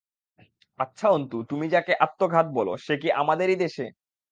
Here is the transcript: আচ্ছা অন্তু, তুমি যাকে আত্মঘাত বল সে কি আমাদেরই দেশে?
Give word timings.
আচ্ছা 0.79 1.07
অন্তু, 1.11 1.37
তুমি 1.49 1.65
যাকে 1.69 1.93
আত্মঘাত 2.05 2.47
বল 2.53 2.67
সে 2.85 2.93
কি 3.01 3.09
আমাদেরই 3.21 3.57
দেশে? 3.57 3.85